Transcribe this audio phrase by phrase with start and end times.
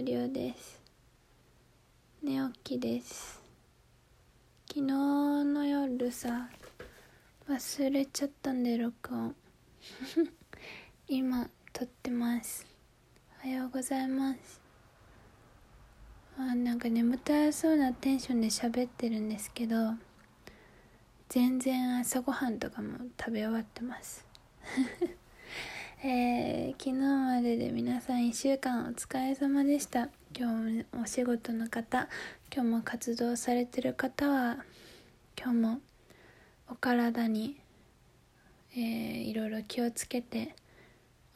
[0.00, 0.80] よりょうです。
[2.22, 3.42] 寝起きです。
[4.66, 6.48] 昨日の夜さ
[7.46, 9.36] 忘れちゃったんで録音。
[11.06, 12.66] 今撮ってます。
[13.44, 14.58] おはようございます。
[16.38, 19.96] あなんか眠たそうなテンションで喋ってるんですけど
[21.28, 24.24] 全然朝ごはんとかも食べ終わってます。
[26.02, 30.08] えー、昨日までで皆さん1週間お疲れ様でした。
[30.34, 32.08] 今日もお仕事の方
[32.50, 34.64] 今日も活動されてる方は
[35.38, 35.80] 今日も
[36.70, 37.58] お体に、
[38.74, 40.54] えー、いろいろ気をつけて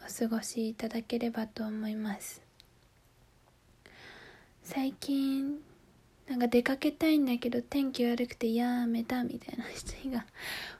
[0.02, 2.40] お過ごしいただければと思います。
[4.62, 5.58] 最近
[6.26, 10.24] なんか出かけたいんだけど天気悪くてやめたみたいな人が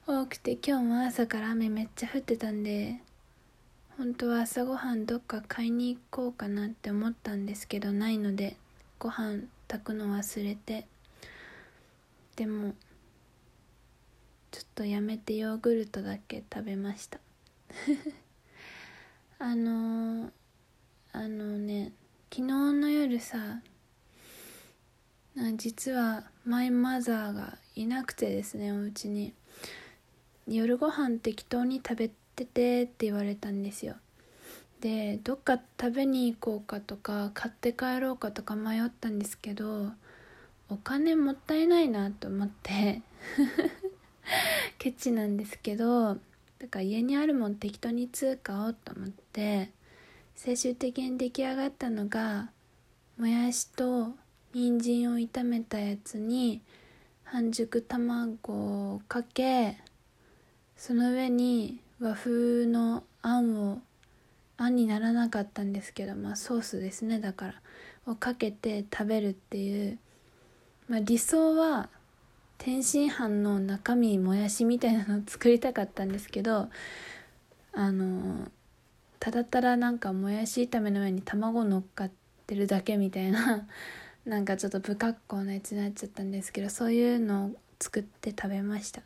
[0.07, 3.02] 多くて今日も朝から雨めっちゃ降ってたんで
[3.97, 8.57] 本当は朝ごはんどっか買いに行こうかなって思ったんですけどないので
[8.99, 10.87] ご飯炊くの忘れて
[12.35, 12.74] でも
[14.51, 17.21] ちょっとやめてヨーグルトだけ食べました。
[19.38, 20.30] あのー、
[21.13, 21.93] あのね
[22.33, 23.61] 昨日の夜さ
[25.57, 29.35] 実はマイマザーがいなくてですねお家に。
[30.46, 33.95] 夜ご飯適当に食べっててって言われたんですよ。
[34.80, 39.93] でどっか食べに行こうかとか買って帰ろうかとか迷ったんですけど
[40.68, 43.01] お金もったいないなと思って
[44.79, 46.16] ケチなんですけど
[46.59, 49.71] だから家にあるもん適当に通貨をと思って
[50.35, 52.51] 最終的に出来上がったのが
[53.16, 54.15] もやしと
[54.52, 56.60] 人参を炒めたやつに
[57.23, 58.52] 半熟卵
[58.95, 59.79] をかけ
[60.77, 63.80] その上に和風のあんを
[64.56, 67.20] あんにならなかったんですけどまあソースですね。
[67.20, 67.54] だから
[68.06, 69.98] をかけて食べるっていう、
[70.88, 71.88] まあ、理想は
[72.59, 76.69] 天津飯の中身もやしみたいなのを作りたかったんですけど
[77.72, 78.49] あの
[79.19, 82.10] ただただなんかもやし炒めの上に卵乗っかっ
[82.47, 83.66] てるだけみたいな
[84.25, 87.50] なんかちょっと不格好なやつになっちゃったんですけどそういうのを
[87.81, 89.03] 作って食べました。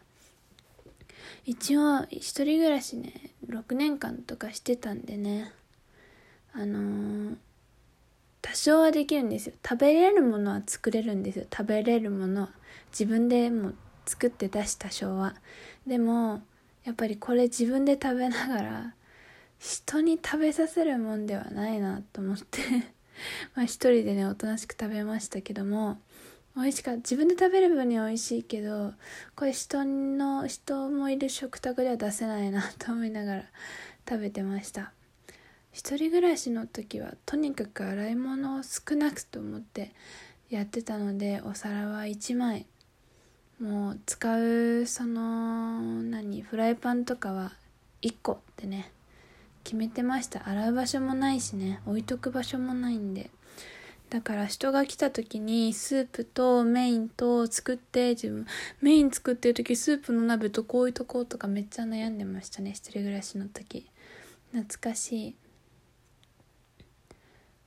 [1.45, 5.53] 一応一人暮らしね6年間とかしてたんでね。
[6.53, 7.37] あのー、
[8.43, 9.55] 多少はできるんですよ。
[9.67, 11.47] 食べれるものは作れるんですよ。
[11.51, 12.49] 食べれるもの
[12.91, 13.73] 自分でも
[14.07, 15.35] 作って出し多少は。
[15.87, 16.43] でも
[16.85, 18.95] やっぱりこれ自分で食べながら
[19.59, 22.61] 人に食べさせるもんではないなと思って。
[23.55, 26.01] まあ一人でねおとなしく食べましたけども。
[26.59, 26.99] 美味しかった。
[26.99, 28.93] 自分で食べる分には美味しいけど
[29.37, 33.45] これ人の人もいる食卓では出せないなと思いながら
[34.09, 34.93] 食べてました。
[35.73, 39.93] 一人暮らしの時はとにかく洗い物を少なくと思って
[40.51, 42.67] やってたのでお皿は1枚。
[43.61, 47.53] もう使うその何フライパンとかは
[48.03, 48.93] 1個ってね
[49.65, 50.49] 決めてました。
[50.49, 53.31] 洗う場所もないしね置いとく場所もないんで。
[54.11, 58.47] だから人が来た時にスープとメインと作って自分
[58.81, 63.87] メイン作ってる時スープの鍋とこういうとことかめっちゃ悩んでましたね一人暮らしの時。
[64.53, 65.37] 懐かしい。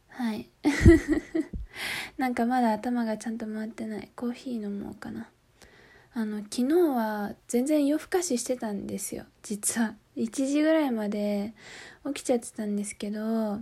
[0.08, 0.50] はい。
[2.18, 4.10] なんかまだ頭がちゃんと回ってない。
[4.16, 5.30] コーヒー飲もうかな。
[6.14, 9.26] あの昨日は全然夜更かししてたんですよ。
[9.44, 9.96] 実は。
[10.18, 11.54] 1時ぐらいまで
[12.08, 13.62] 起きちゃってたんですけどあ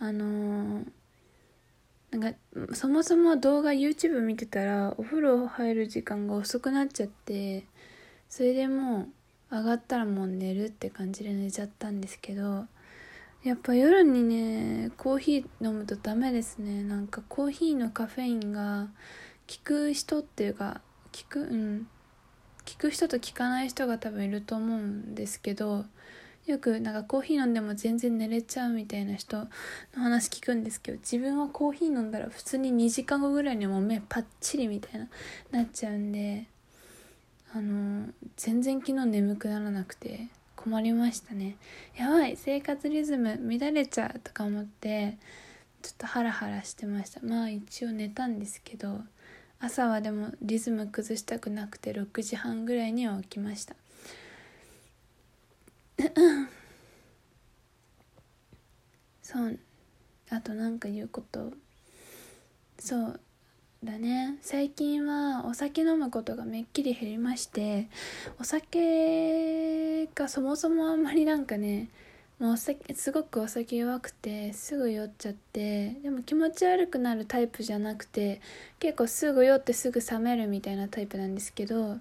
[0.00, 0.92] のー
[2.10, 2.38] なんか
[2.74, 7.64] そもそも動画 YouTube 見てたらお風呂入る時間が遅くなっちゃって
[8.28, 9.08] それでも
[9.50, 12.66] う上がったらもう寝るって感じで寝ちゃったんですけど
[13.44, 16.82] やっぱ夜にねコーヒー飲むとダメですね。
[16.82, 18.88] なんかコーヒーのカフェインが
[19.48, 20.80] 効く人っていうか
[21.14, 21.88] 効くうん
[22.68, 25.86] 効く人と効かない人が多分いると思うんですけど
[26.50, 29.48] よくなんかコーヒー飲んでも全然寝れちゃうみたいな人の
[29.94, 35.08] 話聞くんですけど自分はコーヒー飲んだら普通に2時間後ぐらいにもう目パッチリみたいな
[35.50, 36.46] なっちゃうんで
[37.54, 41.56] あの全然昨日眠くならなくて困りましたね。
[41.96, 45.16] やばい生活リズム乱れちゃうとか思って
[45.82, 47.20] ちょっとハラハラしてました。
[47.22, 49.00] まあ一応寝たんですけど
[49.60, 53.76] 朝はでもリズム崩したくなくて6時半ぐらいには起きました。
[59.22, 59.58] そう
[60.30, 61.52] あと何か言うこと。
[62.78, 63.20] そう
[63.84, 64.38] だね。
[64.40, 67.88] 最近はお酒飲むことがめっきり減りまして
[68.38, 71.88] お酒がそもそもあんまりなんかね
[72.38, 78.40] もうお酒すごくお酒弱くてすぐ酔っちゃってでも気持ち悪くなるタイプじゃなくて
[78.78, 81.98] 結構すぐ酔ってすぐ冷めるみたいなタイプなんですけど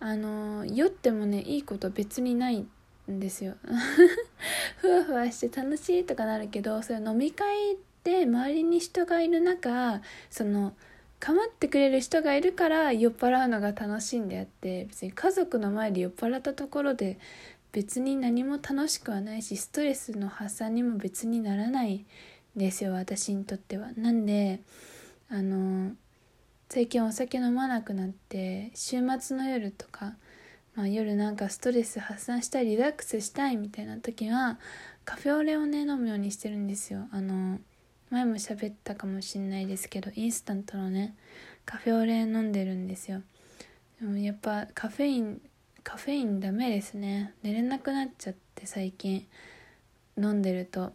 [0.00, 2.66] あの酔ってもねいいこと別にない。
[3.10, 3.54] んですよ
[4.78, 10.00] ふわふわして楽しいとかなるけどそれ飲み会で周りに人がいる中
[10.30, 10.74] その
[11.20, 17.18] 構ってくれる人がいるから酔っ払うのが楽しいんであって別に家族の前で酔っ払ったところで
[17.72, 22.06] 別に何も楽しくはないしストレスの発散にも別にならないん
[22.56, 23.90] ですよ私にとっては。
[23.96, 24.60] なんで
[25.28, 25.92] あの
[26.70, 30.16] 最近お酒飲まなくなって週末の夜とか、
[30.78, 34.60] まあ、夜なんかストレス発散したいリラックスしたいみたいな時は
[35.04, 37.08] カフェオレをね飲むようにしてるんですよ。
[37.10, 37.58] あの
[38.10, 41.16] 前も喋ったかもしんないですけどインスタントのね
[41.64, 43.22] カフェオレ飲んでるんですよ。
[44.00, 45.40] でもやっぱカフェイン
[45.82, 49.26] カフェインダメですね寝れなくなっちゃって最近
[50.16, 50.92] 飲んでると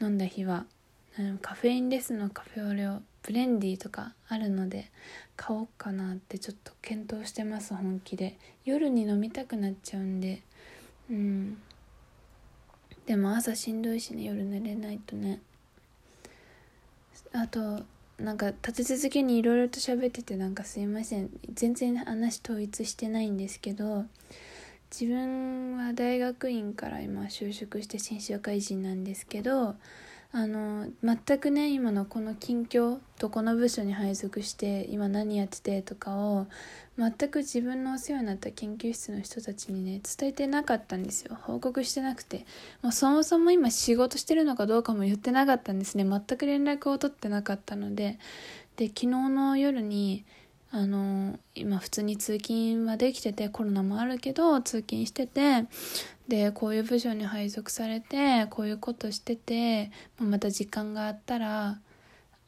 [0.00, 0.64] 飲んだ日は
[1.42, 4.90] カフェインレスのカフェオレをブレンディとかあるので
[5.34, 8.36] 買おうかなってちょっと検討してます本気で。
[8.64, 10.42] 夜に飲みたくなっちゃうんで。
[11.10, 11.58] うん。
[13.06, 15.40] でも朝しんどいしね夜寝れないとね。
[17.32, 17.82] あと
[18.18, 21.30] なんか立て続けにいろいろと喋っててなんかすいません。
[21.54, 24.04] 全然話統一してないんですけど
[24.90, 29.76] 自分は大学院から今就職して新社会人なんですけど
[30.36, 36.48] あの全くね今のこの近況どこの部署に配属して今何やっててとかを
[36.98, 41.38] 全く自分のお世話になった研究室の人たちにね伝えてなかったんですよ。
[41.40, 42.46] 報告してなくて
[42.82, 48.18] もうそもそも今仕事してるのかどうかも言ってなかったんですね全く連絡を取ってなかったので。
[48.76, 50.24] で昨日の夜に
[50.72, 55.66] あの今普通に通勤はできててコロナもあるけど通勤してて
[56.28, 61.78] でこういう部署に配属されてこういうことしててまた時間があったら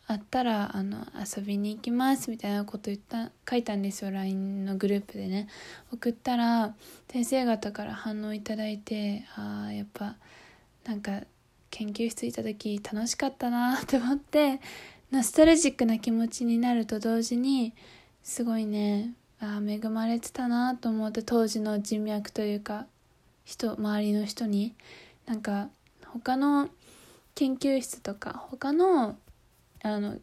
[0.09, 5.49] あったらあの遊びに行きますみたいなこと言った書いたんですよ LINE のグループでね。
[5.93, 6.75] 送ったら
[7.11, 10.17] 先生方から反応いただいてああやっぱ
[10.85, 11.23] なんか
[11.71, 14.61] 研究室いた時楽しかったな って思って
[15.11, 17.75] ノスタルジックな気持ちになると同時に
[18.23, 22.87] すごいねあ恵まれてたなと思って当時の人脈というか
[23.47, 24.75] 人周りの人に
[25.25, 25.69] なんか
[26.05, 26.69] 他の
[27.35, 29.17] 研究室とか他の
[29.83, 30.17] あの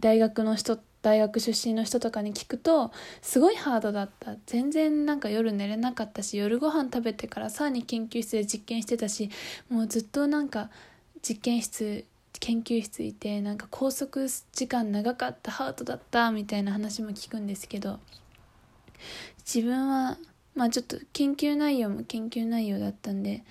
[0.00, 2.90] 大学の人大学出身の人とかに聞くと
[3.22, 4.36] すごいハードだった。
[4.46, 9.30] 全然なんか夜寝れなかったし夜ご飯食べてからさらに研究室で実験してたし
[9.68, 10.68] もうずっとなんか
[11.22, 12.04] 実験室
[12.40, 18.00] 研究室いてなんか拘束時間長かったハートだったみたいな話も聞くんですけど
[19.44, 20.18] 自分は
[20.54, 23.44] まあちょっと研究内容も研究内容だったんで、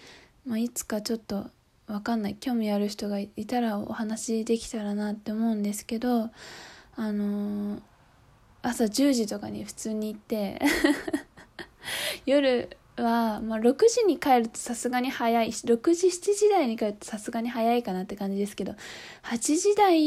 [0.46, 1.48] まあ、いつかちょっと
[1.88, 6.30] わかんない興味ある人がいたらお話できたらなって思うんですけど
[6.96, 7.82] あのー、
[8.62, 10.60] 朝10時とかに普通に行って
[12.26, 18.76] 夜は、まあ、6時に帰るとさすがに早い6時7時台に帰るとさすがに早いかなって感じですけど
[19.24, 20.00] 8時台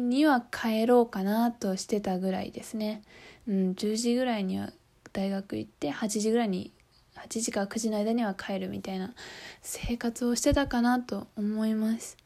[0.00, 3.02] には帰ろうかなとしてたぐらいですね、
[3.46, 4.70] うん、10時ぐらいには
[5.14, 6.72] 大学行って8時ぐらいに
[7.16, 9.14] 8時から9時の間には帰るみたいな
[9.62, 12.18] 生活をしてたかなと思います。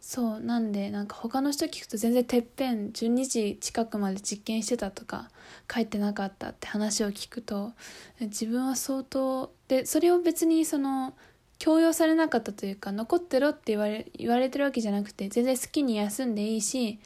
[0.00, 5.28] そうなんでなんか他の人聞くと全然てっぺん12時近くまで実験してたとか
[5.68, 7.72] 帰ってなかったって話を聞くと
[8.20, 11.14] 自分は相当でそれを別にその
[11.58, 17.00] 強要されなかったというか残ってろって言われ言われてるわけじゃなくて全然好きに休んでいいし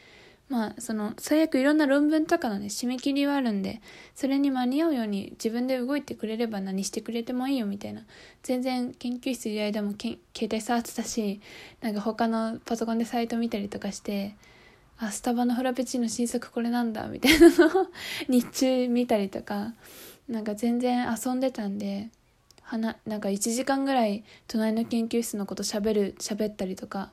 [0.53, 3.81] まあその最悪いろんな論文とかのね締め切りはあるんで
[4.15, 8.03] それに間に合うように自分で動いてくれれば何してくれてもいいよみたいな。
[8.43, 11.41] 全然研究室いる間もけ携帯触ってたし
[11.81, 14.35] なんか他のパソコンでサイト見たりとかして
[14.99, 17.87] あスタバのフラペチーノ新作これなんだみたいなのを
[18.29, 19.73] 日中見たりとか
[20.29, 22.11] なんか全然遊んでたんで
[22.63, 27.11] はななんか1時間ぐらい隣の研究室のこと喋る喋ったりとか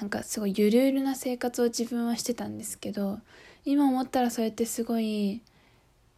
[0.00, 3.20] なんかすごいゆるゆるな生活を自分はしてたんですけど
[3.64, 5.42] 今思ったらそうやってすごい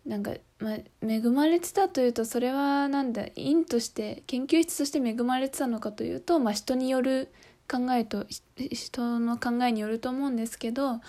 [0.06, 7.28] なんか、まあ、恵まれてたというとそれはなんだ院として研究室として恵まれてたのかというと、まあ、人による
[7.68, 8.26] 考えと
[8.70, 11.00] 人の考えによると思うんですけど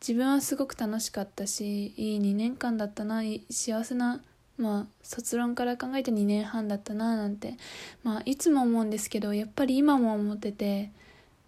[0.00, 4.20] 自分はすごく楽しかったしいい2年間だったな幸せな
[4.58, 7.54] まあ卒論から考えて2年半だったななんて
[8.02, 10.90] まあいつも思うんですけどやっぱり今も思ってて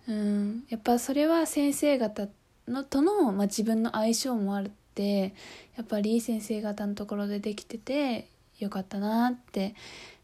[0.09, 0.65] うん。
[0.69, 2.29] やっぱそれは先生方
[2.69, 5.35] のとの、まあ、自分の相性もあるって
[5.77, 8.29] やっぱり先生方のところでできてて
[8.59, 9.75] よかったなって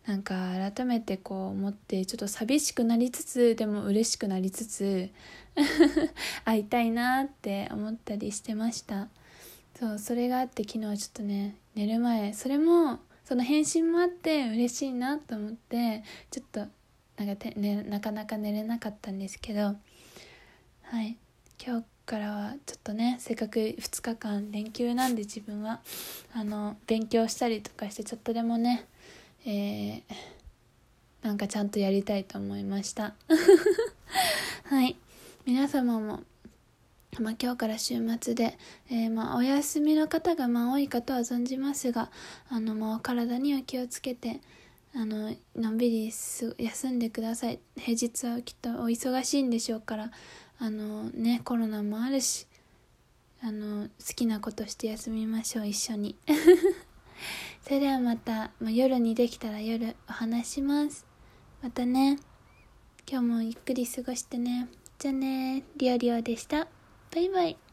[0.07, 5.11] なんか改めてこう思ってちょっと寂しくなりつつでも嬉しくなりつつ
[6.45, 9.09] 会いたいなって思ったりしてました。
[9.79, 16.67] そうそれがあって昨日はちょっとね寝る前それもその返信もあって嬉しいなと思ってちょっと
[17.19, 19.77] なんかて、ね、なかなか寝れなかったんですけど
[20.83, 21.17] はい。
[21.65, 25.81] 今日からはちょっとねせっかく2日間連休なんで自分は
[26.33, 28.87] あの勉強したりとかしてちょっとでもね
[29.45, 30.03] えー、
[31.23, 33.15] なんかちゃんとやりたいと思いました。
[34.65, 34.97] はい。
[35.45, 36.23] 皆様も
[37.19, 38.57] まあ、今日から週末で、
[38.91, 42.11] えー、まあ、お休みの方がまあ多いかとは存じますが
[42.49, 44.41] あの、まあ、体には気をつけて
[44.95, 47.61] あののんびりす休んでください。
[47.77, 50.11] 平日はきっとお忙しいんでしょうから。
[50.61, 52.49] あのねコロナもあるし
[53.41, 56.17] あの好きなことして休みましょう一緒に。
[57.63, 61.07] それではまた、まあ、夜にできたら夜お話します。
[61.63, 62.19] またね。
[63.11, 64.69] 今日もゆっくり過ごしてね。
[64.99, 65.65] じゃあね。
[65.77, 66.67] リオリオでした。
[67.15, 67.68] バイバイ。